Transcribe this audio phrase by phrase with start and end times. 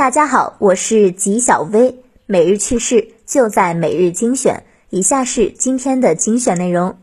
[0.00, 4.64] 大家好，我是吉小薇，每日趣事就在每日精选。
[4.88, 6.96] 以下是今天的精选内容。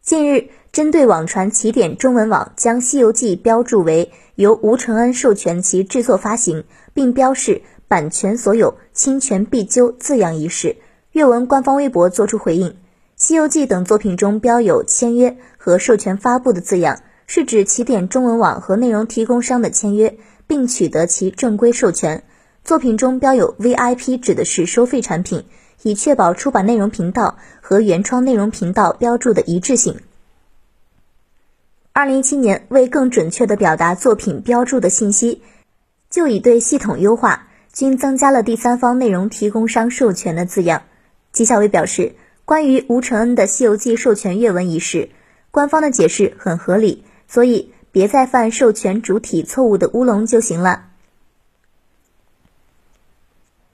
[0.00, 10.74] 近日，针对网传起点中文网将《西游记》标注为由吴承恩授权其制作发行，并标示版权所有，侵权必究字样一事，
[11.12, 12.70] 阅文官方微博作出回应：
[13.16, 16.98] 《西游记》等作品中标有签约和授权发布的字样。
[17.28, 22.22] 是指起点中文网和内容提供商的签约，并取得其正规授权。
[22.64, 25.44] 作品中标有 VIP，指的是收费产品，
[25.82, 30.00] 以确保出版内容频道和原创内容频道标注的一致性。
[31.92, 35.42] 二零一七年，为更准确地表达作品标注的信息，
[36.10, 40.82] 就已对系统优化，均增加了第三方内容提供商授权的字样。
[41.32, 45.10] 纪晓薇表示，关于吴承恩的《西游记》授权阅文一事，
[45.50, 47.04] 官方的解释很合理。
[47.28, 50.82] 所以别再犯授权主体错误的乌龙就行了。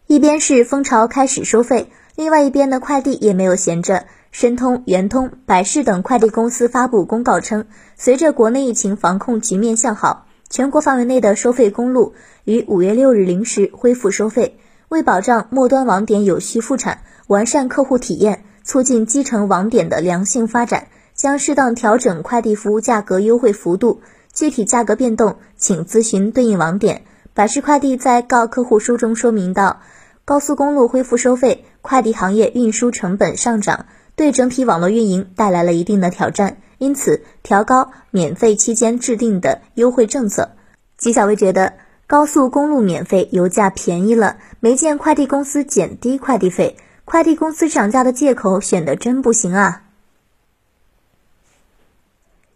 [0.06, 4.04] 一边是蜂巢开始收费，另外一边的快递也没有闲着。
[4.30, 12.14] 申通、圆通、百世等快递公司发布公告称，随着国内疫情防控局面向好，全国范围内的收费公路
[12.44, 14.56] 于五月六日零时恢复收费。
[14.88, 20.86] 为保障末端网点有序复产，完善客户体验，促进基层网点的良性发展。
[21.14, 24.00] 将适当调整快递服务价格优惠幅度，
[24.32, 27.02] 具体价格变动请咨询对应网点。
[27.34, 29.80] 百世快递在告客户书中说明到，
[30.24, 40.50] 高速公路恢复收费，快递行业运输成本上涨，对整体网络运营带来了一定的挑战，因此调高免费期间制定的优惠政策。
[40.98, 41.72] 纪晓薇觉得，
[42.06, 49.81] 高速公路免费，油价便宜了，没见快递公司减低快递费，快递公司涨价的借口选的真不行啊。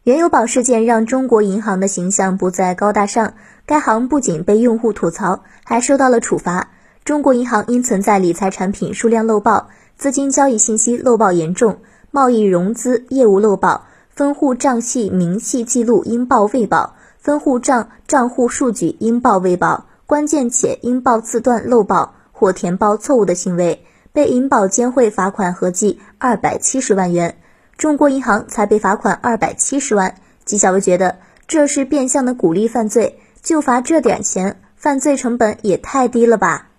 [0.06, 3.34] 原油宝事件让中国银行的形象不再高大上，
[3.66, 6.68] 该行不仅被用户吐槽，还受到了处罚。
[7.04, 11.78] 中国银行因存在理财产品数量漏报、资金交易信息漏报严重、
[12.12, 27.38] 贸易融资业务漏报、分户账系明细记录应报未报、分户账账户数据应报未报、关键且应报字段漏报或填报错误的行为，被银保监会罚款合计二百七十万元。
[27.76, 30.14] 中国银行才被罚款二百七十万，
[30.44, 36.70] 纪晓薇觉得这是变相的鼓励犯罪，就罚这点钱，犯罪成本也太低了吧。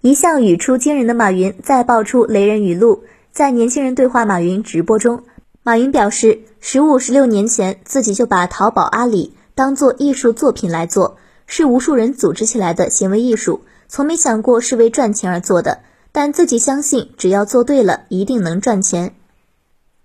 [0.00, 5.24] 一向语出惊人的马云再爆出雷人语录，在年轻人对话马云直播中，
[5.62, 15.80] 马云表示，十五十六年前自己就把淘宝、阿里当做艺术作品来做，是无数人组织起来的行为艺术，从没想过是为赚钱而做的。
[16.22, 19.14] 但自己相信，只要做对了，一定能赚钱。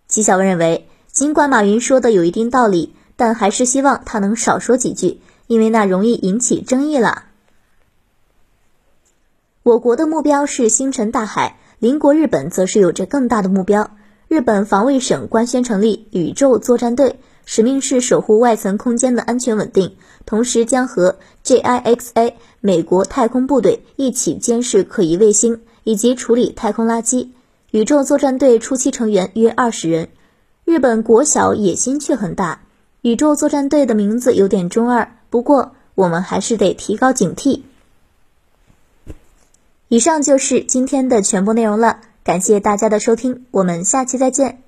[0.08, 7.26] 纪晓文认为，尽管马云说的有一定道理，但还是希望他能少说几句，因为那容易引起争议了。
[9.62, 13.92] 我国的目标是星辰大海，邻国日本则是有着更大的目标。
[14.30, 25.60] 日本防卫省官宣成立宇宙作战队，使命是守护外层空间的安全稳定，同时将和 JIXA 美国太空部队一起监视可疑卫星。
[25.86, 27.30] 以及处理太空垃圾。
[27.72, 30.10] 宇宙作战队初期成员约二十人。
[30.66, 32.60] 日本国小，野心却很大。
[33.02, 37.62] 宇宙作战队的名字有点中二，不过我们还是得提高警惕。
[39.88, 44.65] 以上就是今天的全部内容了，感谢大家的收听，我们下期再见。